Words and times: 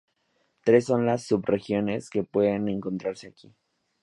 Tres 0.63 0.85
son 0.85 1.05
las 1.05 1.27
sub-regiones 1.27 2.09
que 2.09 2.23
pueden 2.23 2.69
encontrarse 2.69 3.27
aquí. 3.27 3.53